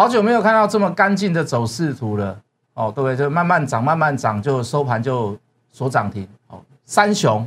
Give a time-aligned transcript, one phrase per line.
[0.00, 2.34] 好久没有看到这么干净的走势图了
[2.72, 5.36] 哦，各位就慢慢涨，慢慢涨，就收盘就
[5.70, 7.46] 锁涨停哦，三雄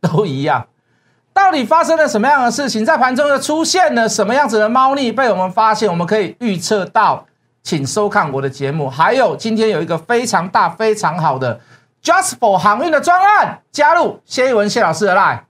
[0.00, 0.64] 都一样。
[1.32, 2.84] 到底发生了什么样的事情？
[2.84, 5.90] 在盘中又出现了什么样子的猫腻被我们发现？
[5.90, 7.26] 我们可以预测到，
[7.64, 8.88] 请收看我的节目。
[8.88, 11.58] 还有今天有一个非常大、非常好的
[12.04, 15.40] Just for 航运的专案，加入谢一文谢老师的 line。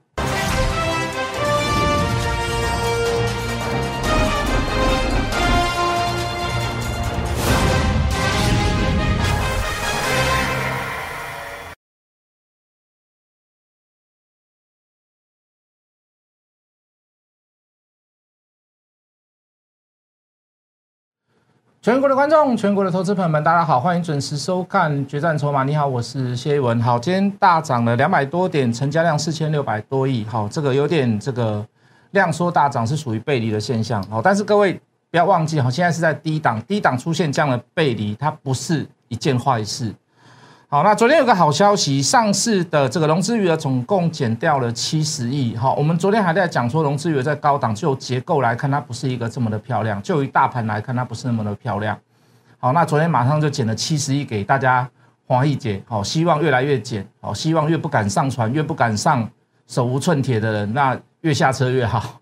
[21.85, 25.61] 全国的观众，全国的投资朋友们，大家好，欢迎准时收看《决战筹码》。
[25.65, 26.81] 你好，我是谢一文。
[26.81, 30.25] 好，今天大涨了两百多点，成交量四千六百多亿。
[30.25, 31.63] 好，这个有点这个
[32.09, 34.01] 量缩大涨是属于背离的现象。
[34.09, 34.73] 好，但是各位
[35.11, 39.93] 不要忘记，好，现在是在低档，低档出现这样的背离，它不是一件坏事。
[40.75, 45.55] 好，那昨天有个好消息，上市的这个融资余额总共减掉了七十亿。
[45.55, 51.97] 好，我们昨天还在讲说融资余额在高档，就结构来看，它不是一个这么的漂亮；就一大盘来看，它不是那么的漂亮。
[52.59, 54.85] 好，那昨天马上就减了七十亿给大家
[55.25, 55.81] 黄一姐。
[55.87, 57.07] 好，希望越来越减。
[57.21, 59.25] 好，希望越不敢上船、越不敢上
[59.67, 62.19] 手无寸铁的人，那越下车越好。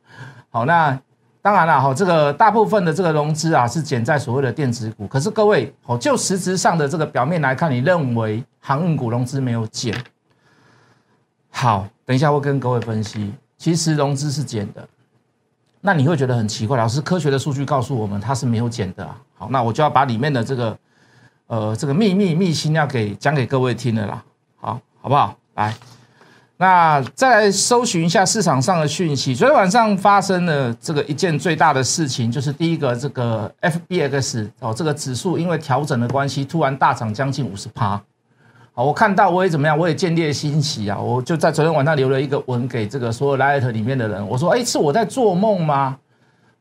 [0.52, 0.95] 好，那。
[1.44, 9.94] 当然了，哈，这个大部分的这个融资啊是减在所谓的电子股，可是各位，哦，就实质上的这个表面来看，你认为航运股融资没有减？
[11.52, 14.88] 好，等一下我跟各位分析，其实融资是减的，
[15.81, 19.19] 那你会觉得很奇怪，老师，科学的数据告诉我们它是没有减的啊。
[19.36, 20.77] 好，那我就要把里面的这个，
[21.47, 24.23] 呃，这个秘密秘辛要给讲给各位听的啦，
[24.55, 25.36] 好，好不好？
[25.55, 25.75] 来。
[26.58, 29.36] 那再来搜寻一下市场上的讯息。
[29.36, 38.00] 昨天晚上发生了这个一件最大的事情，就是第一个这个 FBX 哦，这个指数因为调整的关系，突然大涨将近五十趴。
[38.73, 40.98] 好，我看到我也怎么样，我也见猎欣喜啊！
[40.98, 45.98] 我就在昨天晚上留了一个文给这个所有 Light 里面的人，我说：哎，是我在做梦吗？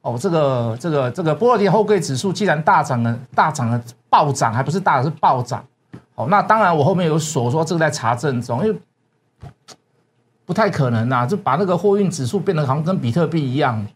[0.00, 3.81] 哦，这个这个这个波罗的后柜指数既然大涨了，大涨了
[4.11, 5.65] 暴涨，还不是大涨是暴涨。
[6.15, 8.78] 好，那当然我后面有锁说这个在查证中，因为。
[10.44, 13.86] 不太可能呐，就把那个货运指数变得好像跟比特币一样，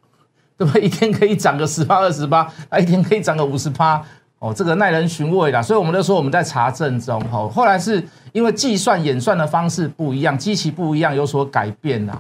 [0.57, 0.83] 对不对？
[0.83, 4.01] 一天可以涨个十八二十八，啊，一天可以涨个五十八，
[4.39, 5.61] 哦，这个耐人寻味啦。
[5.61, 8.03] 所以我们就说我们在查证中，哦，后来是
[8.33, 12.17] 因为计算演算的方式不一样，机器不一样，有所改变呐。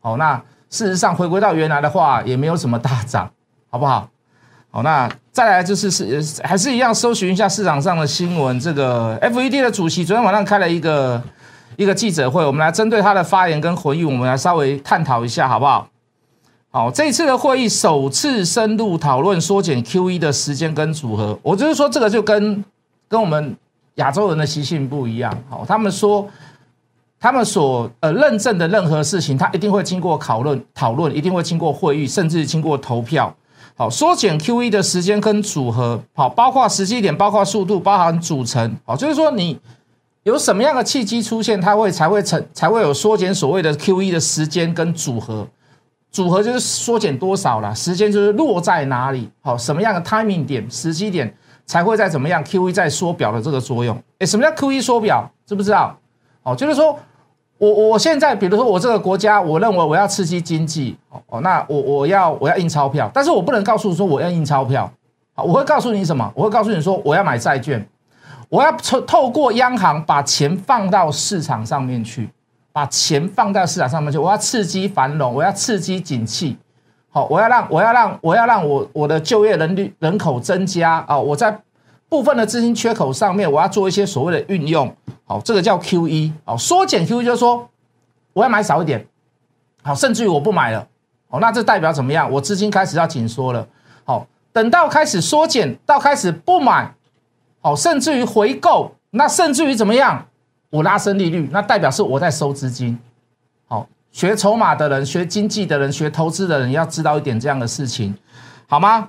[0.00, 0.36] 好，那
[0.70, 3.30] 事实上回归到原来的话，也没有什么大涨，
[3.70, 4.08] 好不好？
[4.70, 8.58] 好，那再来就是是还是一样，搜寻一下市场上的新闻。
[8.58, 11.22] 这个 FED 的主席昨天晚上开了一个。
[11.76, 15.88] 一个记者会，我们来针对他的发言跟回应，我们来稍微探讨一下，好不好？
[16.70, 21.38] 好，这次的会议首次深入讨论缩减 QE 的时间跟组合。
[21.42, 22.62] 我就是说，这个就跟
[23.08, 23.56] 跟我们
[23.94, 25.34] 亚洲人的习性不一样。
[25.48, 26.28] 好，他们说，
[27.18, 33.34] 他们所呃认证的任何事情，他一定会经过讨论，讨论一定会经过会议，甚至经过投票。
[33.74, 38.76] 好，缩减 QE 的时间跟组合，好，包括时机点，包括速度，包含组成。
[38.84, 39.58] 好，就是说你。
[40.26, 45.46] 有什么样的契机出现，它会才会成才会有缩减所谓的 Q E 的时间跟组合，
[46.10, 51.32] 组合就是缩减多少啦，时间就是落在哪里，好，什么样的 timing 点时机点
[51.64, 53.96] 才会在怎么样 Q E 在缩表的这个作用？
[54.18, 55.30] 诶，什么叫 Q E 缩表？
[55.46, 55.96] 知不知道？
[56.42, 56.98] 哦，就是说
[57.58, 60.96] 我我现在比如说我这个国家，我认为我要刺激经济，
[61.28, 64.92] 哦，那我我要我要印钞票，但是我不能告诉说我要印钞票，
[65.34, 66.28] 好，我会告诉你什么？
[66.34, 67.88] 我会告诉你说我要买债券。
[68.48, 72.30] 我要透透过央行把钱放到市场上面去，
[72.72, 74.18] 把钱放到市场上面去。
[74.18, 76.56] 我要刺激繁荣，我要刺激景气，
[77.10, 81.18] 好，我要让我要让我要让我我的就业人率人口增加啊！
[81.18, 81.58] 我在
[82.08, 87.68] 部分的资金缺口上面，我要做一些所谓的运用，好，这个叫 Q E，好，缩减 Q E 就是说
[88.32, 89.04] 我要买少一点，
[89.82, 90.86] 好，甚至于我不买了，
[91.28, 92.30] 好，那这代表怎么样？
[92.30, 93.66] 我资金开始要紧缩了，
[94.04, 96.92] 好，等到开始缩减到开始不买。
[97.66, 100.24] 哦，甚至于回购，那甚至于怎么样？
[100.70, 102.96] 我拉升利率，那代表是我在收资金。
[103.66, 108.14] 好，学筹码的人、学经济的人、学投资的人，要知道一点这样的事情，
[108.68, 109.08] 好吗？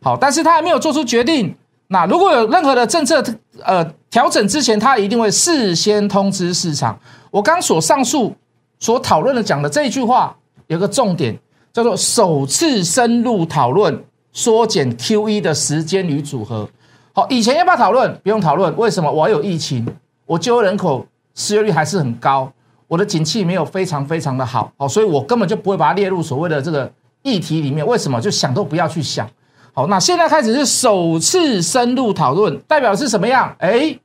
[0.00, 1.54] 好，但是他还没有做出决定。
[1.88, 3.22] 那如果有任何的政策
[3.62, 6.98] 呃调整之前，他一定会事先通知市场。
[7.30, 8.34] 我刚所上述
[8.78, 10.34] 所讨论的讲的这一句话，
[10.68, 11.38] 有个重点，
[11.74, 14.02] 叫做首次深入讨论
[14.32, 16.66] 缩减 QE 的时间与组合。
[17.18, 18.16] 好，以前要不要讨论？
[18.22, 18.72] 不用讨论。
[18.76, 19.10] 为什么？
[19.10, 19.84] 我有疫情，
[20.24, 21.04] 我就业人口
[21.34, 22.48] 失业率还是很高，
[22.86, 26.88] 我的景气没有非常非常的好，好，所以我根本就不会把它列入所谓的这个
[27.22, 27.84] 议题里面。
[27.84, 28.20] 为什么？
[28.20, 29.28] 就想都不要去想。
[29.72, 33.52] 好，那现在开始是首次深入讨论，代表是什么样？
[33.58, 33.98] 哎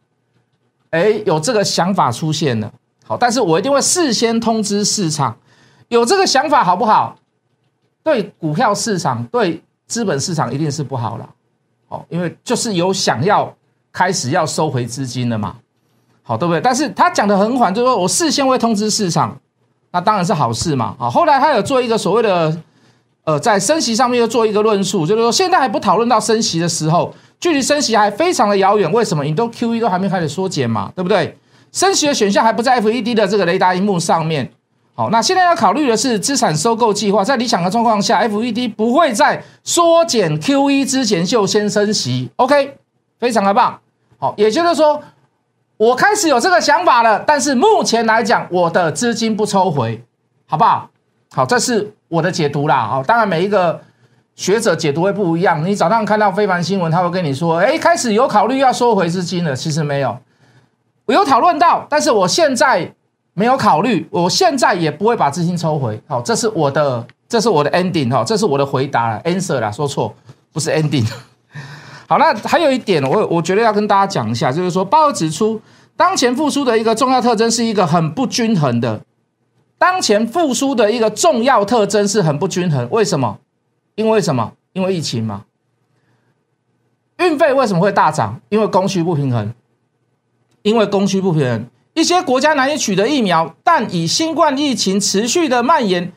[0.89, 2.73] 哎，有这个想法出现了。
[3.05, 5.37] 好，但是我一定会事先通知市场，
[5.89, 7.15] 有这个想法好不好？
[8.01, 11.29] 对股票市场、对资本市场一定是不好了。
[11.93, 13.53] 好，因为就是有想要
[13.91, 15.55] 开始要收回资金了嘛。
[16.23, 16.59] 好，对不对？
[16.59, 19.37] 但是他讲的很缓，就是说我事先会通知市场，
[19.91, 20.95] 那当然是好事嘛。
[20.97, 22.57] 啊，后来他有做一个所谓的，
[23.25, 28.91] 呃，在升息上面又做一个论述，就是说现在还不讨论到升息的时候，距离升息还非常的遥远。
[28.91, 29.23] 为什么？
[29.23, 31.37] 你都 Q E 都还没开始缩减嘛，对不对？
[31.71, 34.51] 升息的选项还不在 F E D 的这个雷达荧幕上面。
[34.95, 42.29] 好，那现在要考虑的是资产收购计划，在理想的状况下，F E D 不会在缩减 Q E 之前就先升息。
[42.35, 42.77] OK，
[43.19, 43.79] 非常的棒。
[44.17, 45.01] 好，也就是说。
[45.75, 50.01] 我开始有这个想法了，但是目前来讲，我的资金不抽回，
[50.45, 50.87] 好不好？
[51.31, 52.87] 好，这是我的解读啦。
[52.87, 53.81] 好，当然每一个
[54.35, 55.65] 学者解读会不一样。
[55.65, 60.17] 你早上看到非凡新闻，他会跟你说：“哎，开始有考虑要收回资金了。”其实没有，
[61.05, 62.93] 我有讨论到，但是我现在
[63.33, 65.99] 没有考虑，我现在也不会把资金抽回。
[66.07, 70.13] 好，这是我的，这是我的 ending 哈，这是我的回答了，answer 啦，说错，
[70.51, 71.07] 不是 ending。
[72.07, 75.59] 好，那还有一点，我我觉得要跟大家讲一下，就是说，报告指出，
[75.95, 79.01] 当前复苏的一个重要特征是一个很不均衡的。
[79.79, 83.39] 当前复苏的一个重要特征是很不均衡，为什么？
[83.95, 84.53] 因为什么？
[84.73, 85.45] 因为疫情嘛。
[87.17, 88.39] 运费为什么会大涨？
[88.49, 89.53] 因为供需不平衡。
[90.61, 96.11] 因为供需不平衡，一些国家难以取得疫苗，但以新冠疫情持续的蔓延，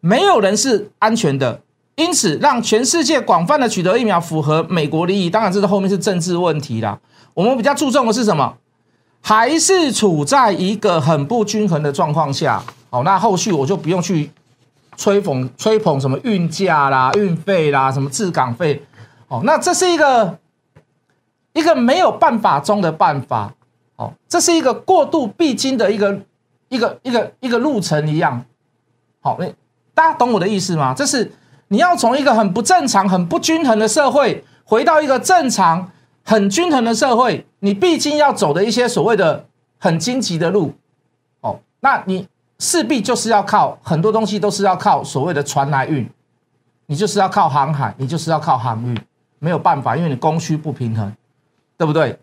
[0.00, 1.60] 没有人是安全的。
[1.94, 6.98] 因此，让全世界广泛的取得疫苗符合美国利益，当然这是后面是政治问题啦。
[7.34, 8.56] 我们比较注重的是什么？
[9.20, 12.62] 还是处在一个很不均衡的状况下。
[12.90, 14.30] 好，那后续我就不用去
[14.96, 18.80] 吹捧吹捧什么运价啦、运费啦、什么滞港费。
[19.26, 20.38] 哦，那这是一个
[21.52, 23.52] 一个没有办法中的办法。
[23.98, 26.18] 哦，这是一个过渡必经的一个
[26.70, 28.44] 一个一个一个路程一样。
[29.20, 29.46] 好，那
[29.94, 30.92] 大家懂我的意思吗？
[30.92, 31.30] 这是。
[31.70, 35.92] 你要从一个很不正常、很不均衡的社会，回到一个正常、
[36.24, 39.44] 很均衡的社会，你毕竟要走的一些所谓的
[39.76, 40.72] 很荆棘的路，
[41.42, 42.26] 哦，那你
[42.58, 46.08] 势必就是要靠很多东西，都是要靠所谓的船来运，
[46.86, 48.98] 你就是要靠航海，你就是要靠航运，
[49.38, 51.12] 没有办法，因为你供需不平衡，
[51.76, 52.18] 对不对？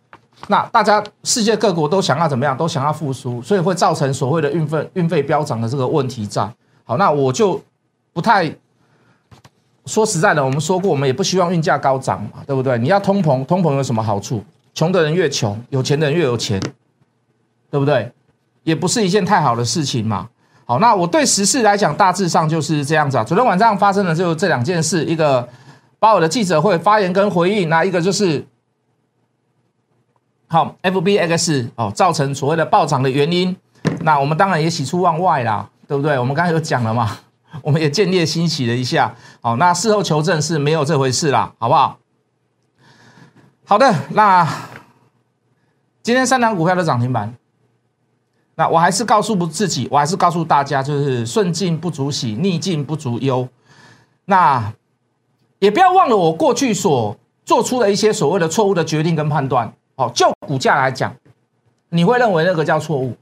[0.48, 2.56] 那大家世界各国都想要怎么样？
[2.56, 6.48] 都想要复苏，所以会造成所谓的运费运费飙涨的这个问题在。
[6.84, 7.62] 好，那我就
[8.14, 8.54] 不太。
[9.88, 12.76] 说实在的，我们说过，我们也不希望运价高涨嘛，对不对？
[12.80, 14.44] 你要通膨，通膨有什么好处？
[14.74, 16.60] 穷的人越穷，有钱的人越有钱，
[17.70, 18.12] 对不对？
[18.64, 20.28] 也不是一件太好的事情嘛。
[20.66, 23.24] 好，那我对时事来讲，大致上就是这样子啊。
[23.24, 25.48] 昨天晚上发生的就这两件事：一个
[26.00, 28.44] 鲍尔的记者会发言跟回应，那一个就是
[30.56, 33.54] 好 FBX 哦，造成所谓的暴涨的原因。
[34.00, 36.18] 那我们当然也喜出望外啦，对不对？
[36.18, 37.18] 我们刚才有讲了嘛。
[37.62, 41.98] 我们也见猎欣喜了一下，好，那事后求证是没有这回事啦，好不好？
[43.66, 44.48] 好的，那
[46.02, 47.36] 今天三档股票的涨停板，
[48.56, 53.46] 那我还是告诉不自己，我还是告诉大家，就是顺境不足喜，逆境不足忧。
[54.24, 54.72] 那
[55.60, 59.74] 也不要忘了我过去所做出的一些所谓的错误的决定跟判断。
[59.96, 61.16] 好，就股价来讲，
[61.90, 63.16] 你会认为那个叫错误？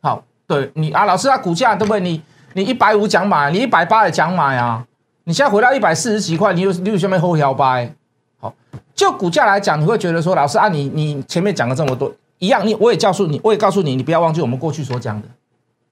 [0.00, 2.00] 好，对你啊，老师啊，股价对不对？
[2.00, 2.22] 你
[2.54, 4.86] 你一百五讲买，你一百八也讲买啊！
[5.24, 7.92] 你现在回到一百四十几块，你有你有下面后摇掰。
[8.38, 8.54] 好，
[8.94, 15.28] 就股价来讲，你会觉得说，老师啊，你你前面讲了这么多，一样，你我也告诉你，我也告诉你，你不要忘记我们过去所讲的，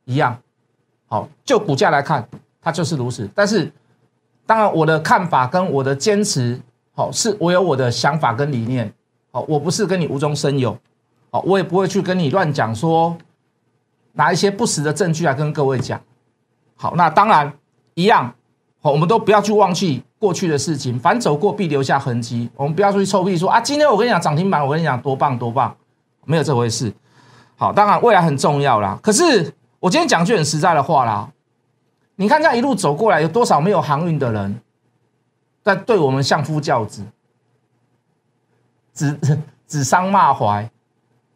[0.05, 0.39] 一样。
[1.07, 2.27] 好，就股价来看，
[2.63, 3.29] 它就是如此。
[3.35, 3.71] 但是，
[4.47, 6.59] 当然我的看法跟我的坚持，
[6.95, 8.91] 好，是我有我的想法跟理念。
[9.35, 10.79] 好，我不是跟你无中生有，
[11.33, 13.17] 好，我也不会去跟你乱讲说，
[14.13, 16.01] 拿一些不实的证据来跟各位讲。
[16.77, 17.53] 好，那当然
[17.95, 18.33] 一样，
[18.81, 22.49] 好，我们都不要去忘记过去的事情，凡走过必留下痕迹。
[22.55, 25.77] 我们不要出去臭屁说啊，今天我跟你讲涨停板，我跟你讲多棒多棒，
[26.27, 26.95] 没有这回事。
[27.57, 28.97] 好，当然未来很重要啦。
[29.03, 31.29] 可是我今天讲句很实在的话啦，
[32.15, 34.61] 你看这样一路走过来，有多少没有航运的人
[35.65, 37.03] 在对我们相夫教子，
[38.95, 39.19] 指
[39.67, 40.71] 指桑骂槐，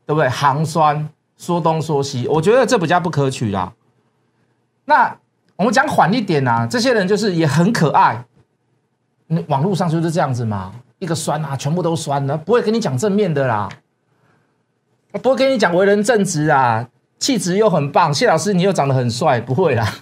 [0.07, 0.29] 对不对？
[0.29, 3.73] 行酸说东说西，我觉得这比较不可取啦。
[4.85, 5.17] 那。
[5.59, 8.25] 我们讲缓一点呐，这些人就是也很可爱，
[9.27, 13.69] 你网络上就是这样子嘛，一个酸啊，全部都酸的，不会跟你讲正面的啦，
[15.21, 16.88] 不会跟你讲为人正直啊，
[17.19, 19.97] 气质又很棒，谢老师你又长得很帅，不会啦，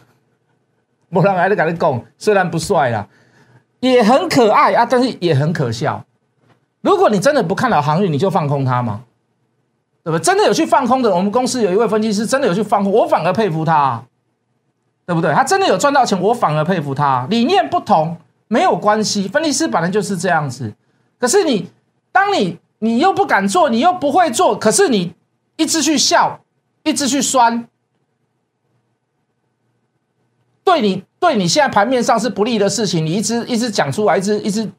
[1.09, 3.09] 不然还得跟你讲，虽然不帅啦，
[3.81, 6.05] 也很可爱啊，但是也很可笑。
[6.87, 9.03] 如果你真的不看好航运，你就放空它吗？
[10.05, 10.23] 对不对？
[10.23, 14.01] 真的有去放空的，我们公司有一位分析师真的有去放空，我反而佩服他，
[15.05, 15.35] 对不对？
[15.35, 17.27] 他真的有赚到钱，我反而佩服他。
[17.29, 18.17] 理念不同
[18.47, 20.73] 没有关系，分析师本来就是这样子。
[21.19, 21.69] 可是你，
[22.13, 25.13] 当你你又不敢做，你又不会做，可是你
[25.57, 26.39] 一直去笑，
[26.85, 27.67] 一直去酸，
[30.63, 34.71] 对你对你现在盘面上是不利的事情，你一直一直讲出来，一直一直。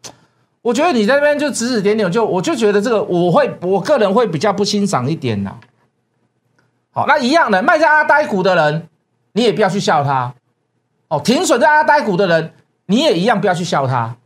[0.61, 5.55] 我觉得你在那边就指指点点，就我就觉得这个我会我个人会比较不欣赏一点呐。
[6.91, 8.89] 好，那一样的卖在阿呆股的人，
[9.31, 10.33] 你也不要去笑他。
[11.07, 12.53] 哦，停损在阿呆股的人，
[12.87, 14.17] 你也一样不要去笑他。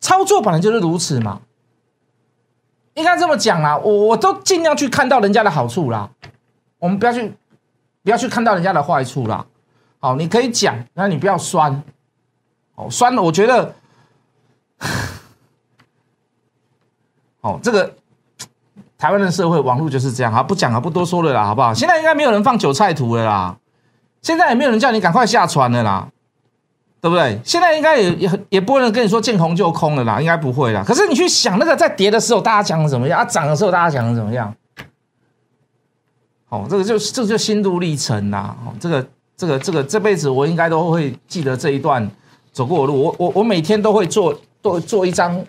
[0.00, 1.40] 操作本来就是如此嘛，
[2.92, 3.78] 应该这么讲啦。
[3.78, 6.10] 我我都尽量去看到人家的好处啦，
[6.78, 7.32] 我们不要去
[8.02, 9.46] 不要去看到人家的坏处啦。
[10.00, 11.82] 好，你可以讲，那你不要酸。
[12.74, 13.74] 哦，酸了，我觉得。
[17.40, 17.94] 哦，这个
[18.96, 21.74] 台湾的社会网络就是这样，好不讲了，不多说了啦，好不好？
[21.74, 23.56] 现在应该没有人放韭菜图了啦，
[24.22, 26.08] 现在也没有人叫你赶快下船了啦，
[27.00, 27.38] 对不对？
[27.44, 30.82] 现在应该也也也不会跟你说见空就空了啦，应该不会啦。
[30.86, 34.54] 可是你去想那个在跌的时候大家讲的怎么样，啊涨的时候大家讲的怎么样？
[36.48, 38.56] 哦，这个就这就心路历程啦。
[38.64, 42.10] 哦，这个这个这个这辈子我应该都会记得这一段
[42.52, 45.44] 走过的路，我我我每天都会做做做一张。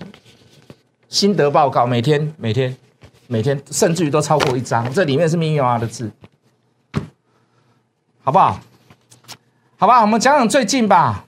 [1.07, 2.75] 心得报告，每天每天
[3.27, 4.91] 每天，甚至于都超过一张。
[4.91, 6.11] 这里面是密密麻麻的字，
[8.21, 8.59] 好不好？
[9.77, 11.23] 好吧，我们讲讲最近吧，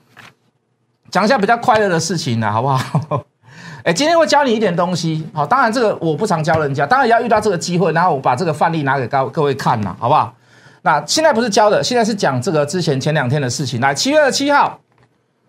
[1.10, 3.24] 讲一下比较快乐的事情呢，好不好？
[3.86, 10.36] 哎，今天会教你一点东西，好，当然这个我不常教人家，当然要遇到这个机会，然后我把这个范例拿给各各位看呐，好不好？
[10.82, 13.80] 那现在不是教的，现在是讲这个之前前两天的事情。
[13.80, 14.82] 来，七月二十七号，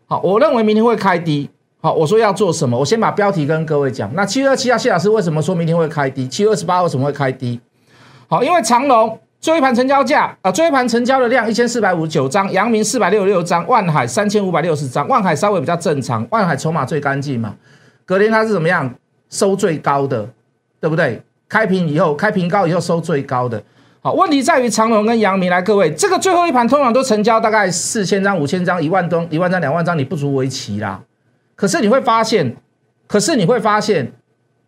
[0.07, 1.51] 好，我认为明天会开低。
[1.81, 2.77] 好，我说要做什么？
[2.77, 4.13] 我先把标题跟各位讲。
[4.15, 6.27] 那七月二十七号，谢老师为什么说明天会开低？
[6.27, 7.61] 七月二十八为什么会开低？
[8.27, 15.07] 好，因为长隆最后一盘成交价啊，最后一盘成交的量一千四百五十九张，阳明四百六十六张，万海三千五百六十张。
[15.07, 17.55] 万海稍微比较正常，万海筹码最干净嘛。
[18.05, 18.93] 隔天它是怎么样
[19.31, 20.29] 收最高的，
[20.81, 21.23] 对不对？
[21.49, 23.63] 开平以后，开平高以后收最高的。
[24.01, 31.01] 好，问题在于长隆跟阳明来，各位这个最后一盘通常都成交大概四千张、五千张、一万多、一万张、两万张，你不足为奇啦。
[31.59, 32.57] 可是你会发现，
[33.09, 34.13] 可是你会发现，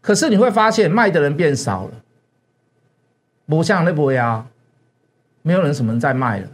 [0.01, 1.93] 可是你会发现卖的人变少了，
[3.47, 4.45] 不像那波呀，
[5.43, 6.49] 没有人什么人在卖了。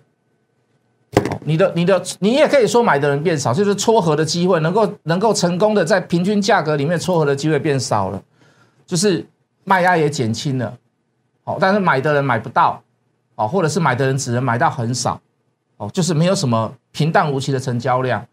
[1.44, 8.22] 你的你的你也可以说买的人变少，就是撮合的机会能够能够成功的在平均价格里面撮合的机会变少了，
[8.84, 9.26] 就是
[9.64, 10.76] 卖压也减轻了。
[11.44, 12.82] 哦，但是买的人买不到，
[13.36, 15.18] 哦，或者是买的人只能买到很少，
[15.78, 18.28] 哦，就是没有什么平淡无奇的成交量。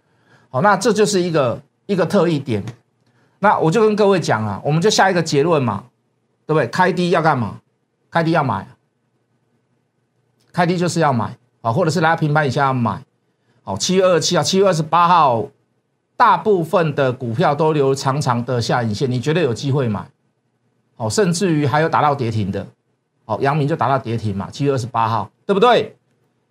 [0.49, 1.61] 好，那这就是一个。
[1.85, 2.63] 一个特异点，
[3.39, 5.83] 那我就跟各位讲啊，我们就下一个结论嘛，
[6.45, 6.67] 对不对？
[6.67, 7.59] 开低要干嘛？
[8.09, 8.67] 开低要买，
[10.51, 13.03] 开低就是要买啊，或者是来平盘以下要买。
[13.63, 15.45] 好，七月二十七号、七月二十八号，
[16.15, 20.07] 大部分的股票都留长长的下影线，你觉得有机会买？
[20.95, 22.65] 好，甚至于还有打到跌停的，
[23.25, 25.95] 好，阳明就打到跌停嘛，七月二十八号，对不对？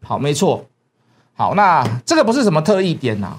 [0.02, 0.64] 好，没错。
[1.34, 3.36] 好，那这个不是什么特异点呐。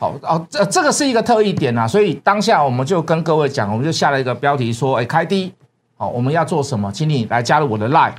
[0.00, 5.52] 好哦，这这个是一个特异点啊，所以当下我们就跟各位讲，我们就下了一个标题说，哎，开低，
[5.98, 6.90] 好，我们要做什么？
[6.90, 8.14] 请你来加入我的 line。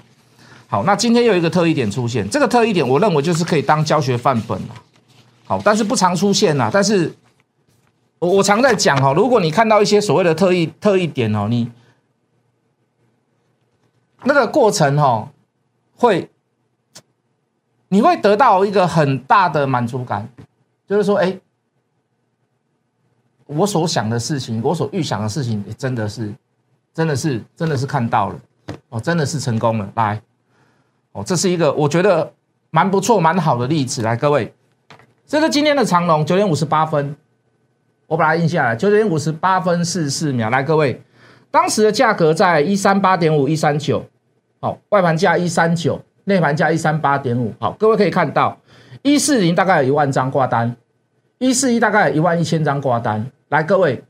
[0.67, 4.75] 好，那今天又有一个特异点出现，这个特异点我认为就是可以当教学范本了。
[5.43, 7.11] 好，但是不常出现呐，但是
[8.19, 11.71] 我我常在讲哈，如果你看到一些所谓的特异特异点哦，你
[14.25, 15.27] 那个过程哈，
[15.95, 16.29] 会
[17.87, 20.29] 你会得到一个很大的满足感，
[20.87, 21.39] 就是说，哎。
[23.53, 26.33] 我所想的事情，我所预想的事情，真的是，
[26.93, 28.35] 真的是，真的是看到了，
[28.89, 29.89] 哦，真的是成功了。
[29.95, 30.21] 来，
[31.11, 32.31] 哦，这是一个我觉得
[32.69, 34.01] 蛮不错、蛮好的例子。
[34.01, 34.53] 来，各位，
[35.27, 37.15] 这是今天的长龙九点五十八分，
[38.07, 40.49] 我把它印下来，九点五十八分四十四秒。
[40.49, 41.01] 来，各位，
[41.51, 44.05] 当时的价格在一三八点五一三九，
[44.61, 47.53] 好，外盘价一三九，内盘价一三八点五。
[47.59, 48.57] 好，各位可以看到，
[49.01, 50.73] 一四零大概有一万张挂单，
[51.41, 53.25] 一四一大概一万一千张挂单。
[53.49, 54.03] 来，各位，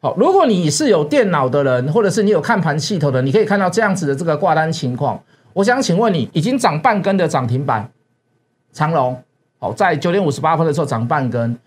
[0.00, 5.20] 好，如果你是有电脑的人，或者是你有看盘系统的，你可以看到这样子的这个挂单情况。
[5.54, 7.90] 我想请问你，已经涨半根的涨停板，
[8.72, 9.20] 长隆，
[9.58, 11.58] 好，在九点五十八分的时候涨半根，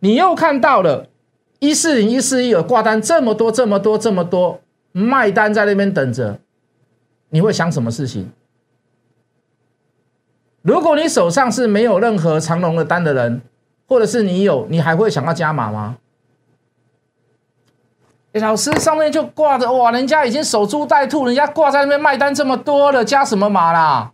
[0.00, 1.06] 你又看到了
[1.60, 4.60] 一四零一四一有挂单这么多这么多这么多
[4.90, 6.40] 卖单在那边等着，
[7.30, 8.32] 你会想什么事情？
[10.62, 13.40] 如果你手上是没有任何长隆的单的人，
[13.86, 15.96] 或者是你有，你还会想要加码吗？
[18.32, 24.10] 哎，老师上面就挂着哇，人家已经守株待兔，人家挂在那边卖单这么多了，加什么码啦？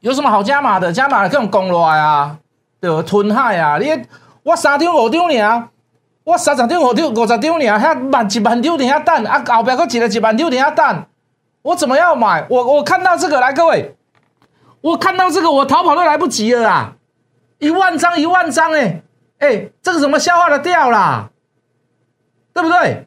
[0.00, 0.92] 有什么好加码的？
[0.92, 2.38] 加码的各种攻来啊，
[2.78, 3.02] 对不？
[3.02, 3.90] 吞海啊，你
[4.42, 5.68] 我三张五张尔，
[6.22, 11.06] 我三十张五张五十张尔，遐万一万张伫遐等，啊后边搁一个一万张伫遐等，
[11.62, 12.46] 我怎么要买？
[12.48, 13.96] 我我看到这个来，各位，
[14.84, 16.96] 我看到这个，我逃跑都来不及了啦！
[17.58, 19.02] 一万张一万张，哎
[19.38, 21.30] 哎，这个怎么消化的掉啦？
[22.52, 23.06] 对不对？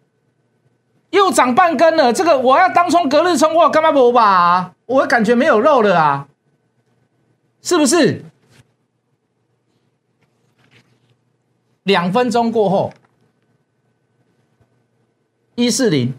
[1.11, 4.73] 又涨半根了，这个我要当冲隔日冲，我干嘛不把？
[4.87, 6.27] 我感觉没有肉了啊！
[7.61, 8.25] 是不是？
[11.83, 12.91] 两分钟过后，
[15.53, 16.15] 一四零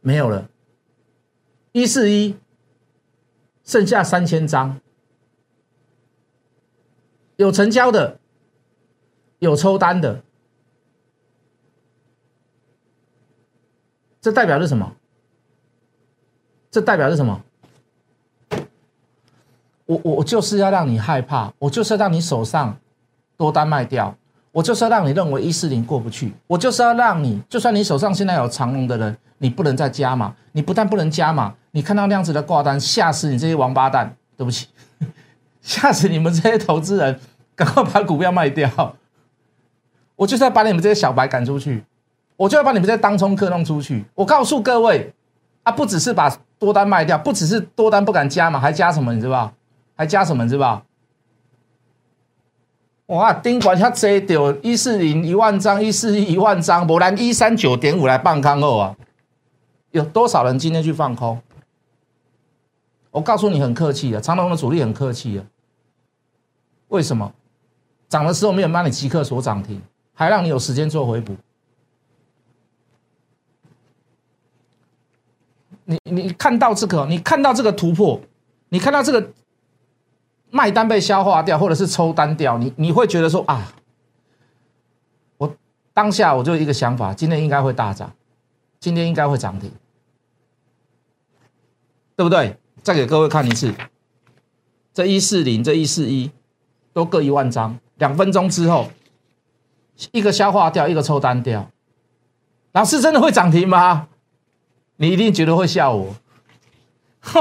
[0.00, 0.48] 没有了，
[1.70, 2.36] 一四一
[3.72, 4.78] 剩下三千张，
[7.36, 8.20] 有成交的，
[9.38, 10.22] 有抽单的，
[14.20, 14.94] 这代表是什么？
[16.70, 17.42] 这代表是什么？
[19.86, 22.78] 我我就是要让你害怕，我就是要让你手上
[23.38, 24.14] 多单卖掉，
[24.52, 34.14] 我就是要让你认为一四零过不去，我就是要让你，就算你手上现在有长龙的人，你不能再加码，你不但不能加码，你看到那样子的挂单，吓死你这些王八蛋！
[34.36, 34.68] 对不起，
[35.62, 37.18] 吓死你们这些投资人，
[37.56, 38.96] 赶快把股票卖掉！
[40.16, 41.84] 我就是要把你们这些小白赶出去，
[42.36, 44.04] 我就要把你们这些当冲客弄出去。
[44.14, 45.12] 我告诉各位，
[45.62, 49.14] 啊，不只是把多单卖掉，不只是多单不敢加嘛，还加什么？
[49.14, 49.52] 你知道？
[49.94, 50.82] 还加什么是吧？
[53.12, 58.96] 哇，丁管遐济掉一四零一万张，一四一一万张，不然一三九点五来放空后啊？
[59.90, 61.38] 有多少人今天去放空？
[63.10, 65.44] 我告诉你，很客气啊，长隆的主力很客气啊。
[66.88, 67.30] 为什么？
[68.08, 69.82] 涨的时候没有帮你即刻锁涨停，
[70.14, 71.36] 还让你有时间做回补。
[75.84, 78.18] 你你看到这个，你看到这个突破，
[78.70, 79.30] 你看到这个。
[80.54, 83.72] 卖单被消化掉，或者是抽单掉，你你会觉得说啊，
[85.38, 85.56] 我
[85.94, 88.12] 当下我就一个想法，今天应该会大涨，
[88.78, 89.72] 今天应该会涨停，
[92.14, 92.58] 对不对？
[92.82, 93.72] 再给各位看一次，
[94.92, 96.30] 这一四零，这一四一，
[96.92, 98.90] 都各一万张，两分钟之后，
[100.10, 101.70] 一个消化掉，一个抽单掉，
[102.72, 104.08] 老师真的会涨停吗？
[104.96, 106.14] 你一定觉得会笑我，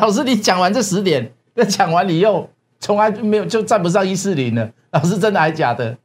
[0.00, 2.48] 老师，你讲完这十点，那讲完你又。
[2.80, 5.96] 从来没有就站不上一四零了，老师真的还假的？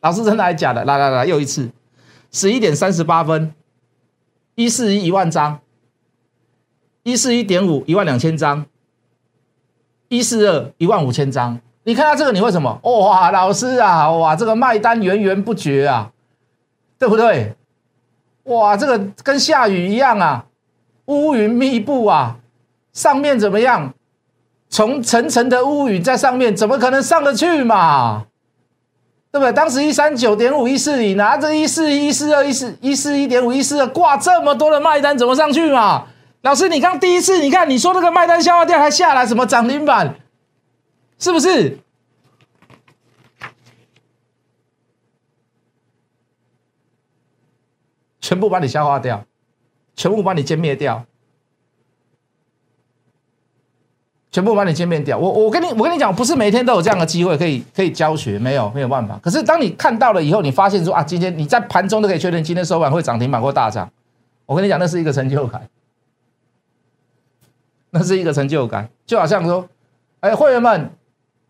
[0.00, 0.84] 老师真的还假的？
[0.84, 1.70] 来来来，又一次，
[2.30, 3.54] 十一点三十八分，
[4.56, 5.60] 一四一一万张，
[7.04, 8.66] 一四一点五一万两千张，
[10.08, 11.58] 一四二一万五千张。
[11.84, 12.80] 你看到这个，你为什么？
[12.82, 16.10] 哇，老师啊，哇，这个卖单源源不绝啊，
[16.98, 17.54] 对不对？
[18.44, 20.46] 哇，这个跟下雨一样啊，
[21.06, 22.38] 乌云密布啊，
[22.92, 23.94] 上面怎么样？
[24.74, 28.26] 从层层的乌云在上面，怎么可能上得去嘛？
[29.30, 29.52] 对不对？
[29.52, 36.08] 当时一三九点五一四零，拿着一四一四二一四一四一点五一四二挂这么多的卖单，怎么上去嘛？
[36.40, 40.16] 老师，你刚第一次，你看你说那个卖单消化掉还下来，什么涨停板？
[41.20, 41.78] 是不是？
[48.20, 49.24] 全部把你消化掉，
[49.94, 51.06] 全部把你歼灭掉。
[54.34, 55.16] 全部把你歼灭掉。
[55.16, 59.16] 我我跟你我跟你讲，不是每天都有这样的机会可以可以教学，没有没有办法。
[59.22, 63.88] 可是当你看到了以后，你发现说啊，今天你在盘中都可以确认今天收盘会涨停板或大涨。
[64.44, 65.62] 我跟你讲，那是一个成就感，
[67.90, 68.88] 那是一个成就感。
[69.06, 69.68] 就好像说，
[70.18, 70.90] 哎，会员们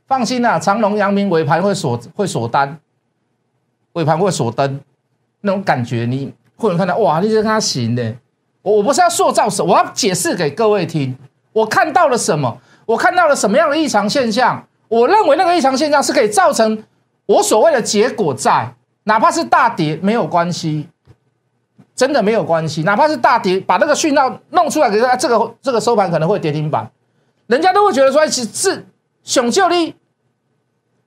[0.07, 2.79] 放心啦，长隆、阳明尾盘会锁会锁单，
[3.94, 4.79] 尾盘会锁灯，
[5.40, 8.14] 那种感觉，你会员看到哇，你觉得他行的。
[8.61, 11.16] 我我不是要塑造什，我要解释给各位听，
[11.55, 12.61] 我看到了什么。
[12.87, 14.66] 我看到了什么样的异常现象？
[14.88, 16.85] 我认为那个异常现象是可以造成
[17.27, 20.87] 我所谓的结果在，哪怕是大跌没有关系，
[21.97, 22.83] 真的没有关系。
[22.83, 26.88] 哪怕是大跌，把那个讯号弄出来，给他这个这个收盘可能会跌停板，
[27.47, 28.87] 人家都会觉得说，其实
[29.25, 29.97] 熊救力，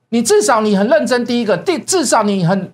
[0.08, 2.72] 你至少你很认真，第一个，第至少你很，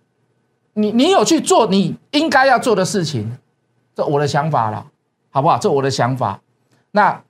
[0.73, 3.37] 你你有去做你应该要做的事情，
[3.95, 4.87] 这我的想法了，
[5.31, 5.59] 好不好？
[5.59, 6.41] 这我的想法，
[6.93, 7.21] 那。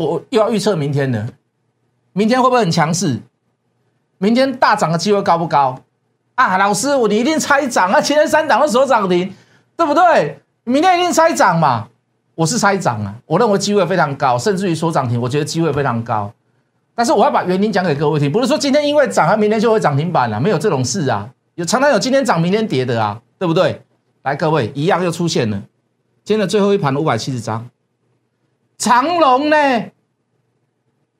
[0.00, 1.28] 我又要预测明天了，
[2.12, 3.20] 明天会不会很强势？
[4.18, 5.78] 明天大涨的机会高不高？
[6.34, 8.00] 啊，老师，我你一定猜涨啊！
[8.00, 9.32] 前天三档的时候涨停，
[9.76, 10.40] 对不对？
[10.64, 11.88] 明天一定猜涨嘛？
[12.34, 16.32] 我是猜涨啊，我认为机会非常高，甚至于说涨停，我觉得机会非常高。
[16.96, 21.30] 但是我要把原因讲给各位听，不是说今天因为涨，它明天就会涨停板了，没有这种事啊。
[21.54, 23.80] 有常常有今天涨明天跌的啊，对不对？
[24.22, 25.62] 来，各位一样又出现了，
[26.24, 27.68] 今天的最后一盘五百七十张，
[28.76, 29.56] 长龙呢？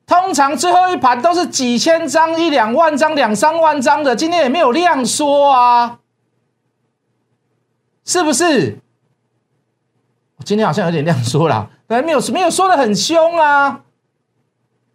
[0.06, 5.98] 通常最后一盘都是几千张、一两万张、两三万张的，今天也没有量缩啊，
[8.04, 8.78] 是不是？
[10.44, 13.80] 今天好像有点量缩了，对，没有没有说的很凶啊。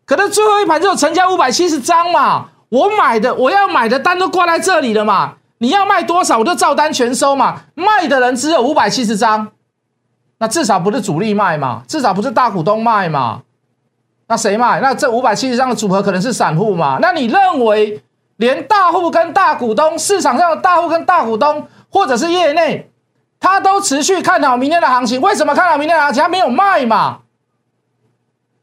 [0.05, 9.51] 可能最后一盘就成交五百七十张嘛，我买的我要买的单都挂在这里了嘛，你要卖多少我就照单全收嘛，卖的人只有五百七十张，
[10.39, 13.43] 那至少不是主力卖嘛，至少不是大股东卖嘛。
[14.27, 14.79] 那谁卖？
[14.79, 16.99] 那这五百七十张的组合可能是散户嘛？
[17.01, 18.01] 那你认为
[18.37, 22.89] 连大户跟大股东，市场上的大户跟大股东，或者是业内，
[23.39, 25.19] 他都持续看好明天的行情？
[25.19, 26.21] 为什么看好明天的行情？
[26.23, 27.19] 他没有卖嘛？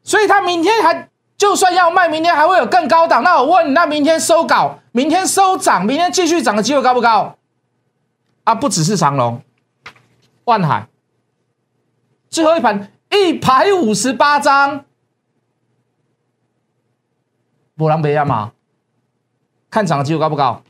[0.03, 3.23] 所以他明天还就算要卖，明天还会有更高档。
[3.25, 7.37] 那我问你，那明天收稿，明天收涨，明天继续涨的机会高不高？
[8.45, 9.43] 啊，不只是长隆、
[10.45, 10.87] 万海，
[12.29, 14.85] 最后一盘一百五十八张。
[17.77, 18.53] 波浪贝亚嘛，
[19.69, 20.63] 看涨的机会高不高？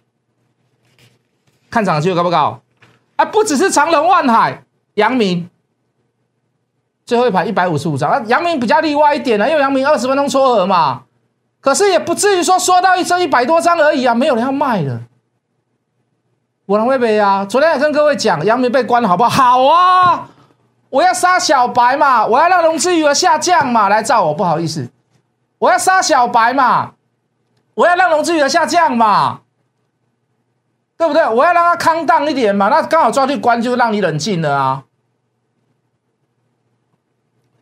[1.70, 2.60] 看涨的机会高不高？
[3.14, 4.64] 啊，不只是长隆、万海、
[4.94, 5.48] 阳明，
[7.04, 11.04] 最后一盘一百五十五张啊，阳明比较例外一点呢，因为阳明二十分钟撮合嘛，
[11.60, 15.00] 可是也不至于说说到一张一百多张而已啊，没有人要卖的。
[16.66, 19.30] 波浪贝贝啊，昨天也跟各位讲，杨明被关了好不好？
[19.30, 20.28] 好啊，
[20.96, 24.90] 我要杀小白嘛，我要让融资余额下降嘛，来照我，不好意思，
[25.58, 26.92] 我要杀小白嘛。
[27.74, 29.40] 我要让融资余额下降嘛，
[30.96, 31.28] 对不对？
[31.28, 34.84] 我要让它康荡一点嘛，那刚好抓去关就让你冷静了啊，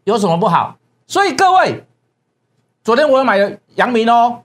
[0.04, 0.76] 有什么不好？
[1.08, 1.84] 所以各位，
[2.84, 4.42] 昨天我有买了阳明哦，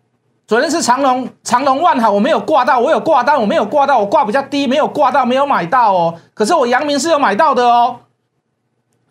[0.48, 6.20] 昨天是长隆长隆万好，我没有挂到，我有挂单，我没有挂到，我挂比较低，没有挂到，没有买到哦。
[6.34, 8.00] 可是我阳明是有买到的哦。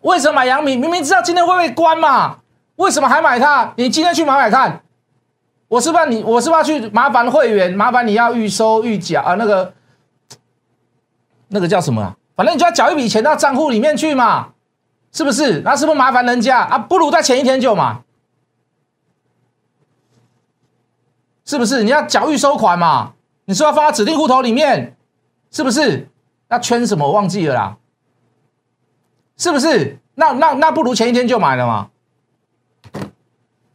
[0.01, 0.79] 为什么买阳明？
[0.79, 2.37] 明明知道今天会被关嘛，
[2.77, 3.73] 为什么还买它？
[3.77, 4.81] 你今天去买买看。
[5.67, 6.23] 我是不是你？
[6.23, 7.71] 我是不要去麻烦会员？
[7.73, 9.35] 麻烦你要预收预缴啊？
[9.35, 9.73] 那个
[11.49, 12.15] 那个叫什么啊？
[12.35, 14.53] 反正你就要缴一笔钱到账户里面去嘛，
[15.11, 15.61] 是不是？
[15.61, 16.77] 那是不是麻烦人家啊？
[16.77, 18.01] 不如在前一天就买，
[21.45, 21.83] 是不是？
[21.83, 23.13] 你要缴预收款嘛？
[23.45, 24.95] 你是要放在指定户头里面，
[25.51, 26.07] 是不是？
[26.47, 27.05] 那圈什么？
[27.05, 27.77] 我忘记了啦，
[29.39, 29.97] 是不是？
[30.13, 31.87] 那那那不如前一天就买了嘛。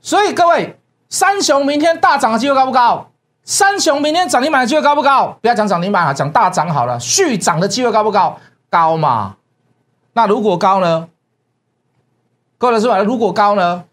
[0.01, 0.79] 所以各位。
[1.11, 3.09] 三雄明天大涨的机会高不高？
[3.45, 5.39] 三雄明天涨停板的机会高不高？
[5.41, 6.99] 不要讲涨停板啊，讲大涨好了。
[6.99, 8.37] 续涨的机会高不高？
[8.69, 9.37] 高嘛？
[10.15, 11.09] 那如果高呢？
[12.59, 12.99] 各位是吧？
[12.99, 13.85] 如果高呢？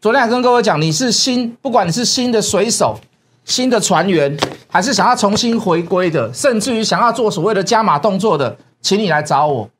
[0.00, 2.98] 昨天还跟各位讲，你是新，不管你是新的水手、
[3.44, 4.36] 新的船员，
[4.68, 9.70] 还是想要重新回归的，甚至于想要做所谓的加码动作的，请你来找我，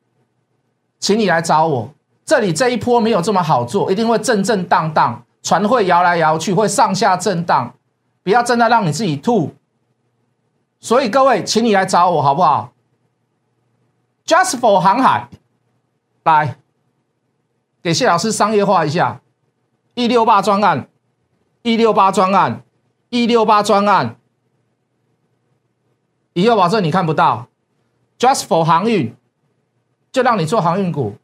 [1.02, 1.92] 请你来找我。
[2.24, 5.22] 这里这一波没有这么好做，一定会震震荡荡。
[5.42, 7.74] 船会摇来摇去，会上下震荡，
[8.22, 9.52] 不要真的让你自己吐。
[10.78, 12.72] 所以各位，请你来找我好不好
[14.24, 15.28] ？Just for 航海，
[16.22, 16.56] 来
[17.82, 19.20] 给谢老师商业化一下。
[19.94, 20.88] 一六八专案，
[21.62, 22.62] 一六八专案，
[23.10, 24.16] 一六八专案，
[26.34, 27.48] 以后保证你看不到。
[28.16, 29.16] Just for 航运，
[30.12, 31.16] 就让你做航运股。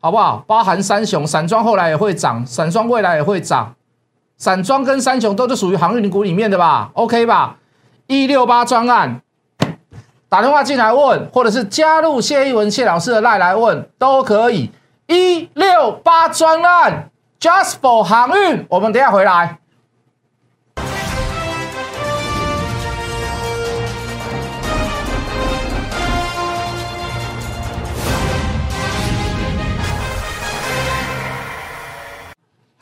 [0.00, 0.42] 好不好？
[0.48, 3.74] 包含三雄、散装后来也会涨，散装未来也会涨，
[4.36, 7.58] 散装跟三雄都是属于航运股里面的吧？OK 吧？
[8.08, 9.22] 一六八专案，
[10.28, 14.72] 打电话进来问，或者是加入谢一文谢老师的赖来问都可以。
[15.06, 19.58] 一六八专案，Just for 航运，我们等下回来。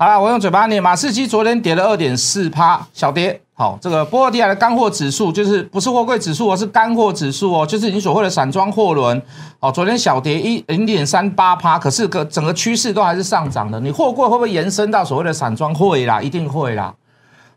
[0.00, 0.82] 好了，我用嘴巴念。
[0.82, 3.38] 马士基昨天跌了二点四趴，小跌。
[3.52, 9.20] 好，这个波罗的海的干货指数就是不是货柜指数而，是干货指数哦，就是你所谓的散装货轮。
[9.58, 13.78] 哦，昨天小跌一零点三八趴，可是个整个趋势都还是上涨的。
[13.78, 16.22] 你货柜会不会延伸到所谓的散装会啦？
[16.22, 16.94] 一定会啦。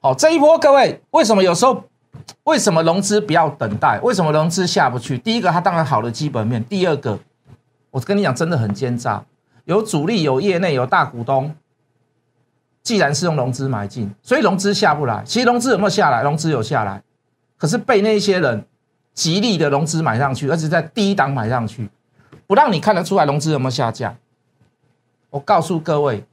[0.01, 1.82] 好，这一波各位为什么有时候
[2.43, 3.97] 为什么融资不要等待？
[4.03, 5.17] 为什么融资下不去？
[5.17, 7.17] 第一个，它当然好的基本面；第二个，
[7.91, 9.23] 我跟你讲，真的很奸诈，
[9.63, 11.56] 有主力，有业内，有大股东。
[12.83, 15.23] 既然是用融资买进，所以融资下不来。
[15.25, 16.21] 其实融资有没有下来？
[16.21, 17.01] 融资有下来，
[17.57, 18.65] 可是被那些人
[19.13, 21.89] 极力的融资买上去，而且在低档买上去，
[22.45, 24.13] 不让你看得出来融资有没有下降。
[25.29, 26.25] 我告诉各位，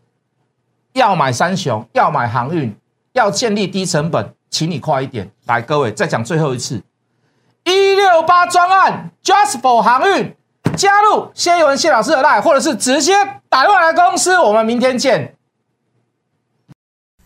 [0.92, 2.76] 要买三雄，要买航运，
[3.12, 5.30] 要建立低成本，请你快一点。
[5.46, 6.82] 来，各位再讲最后一次，
[7.62, 10.34] 一六八专案，Just for 航运，
[10.76, 13.14] 加入谢文谢老师的 line，或者是直接
[13.48, 15.36] 打电话来公司，我们明天见。